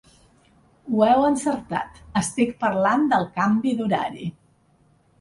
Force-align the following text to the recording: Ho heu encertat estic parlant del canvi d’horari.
Ho 0.93 1.03
heu 1.07 1.25
encertat 1.27 2.01
estic 2.23 2.57
parlant 2.67 3.07
del 3.15 3.31
canvi 3.39 3.79
d’horari. 3.83 4.37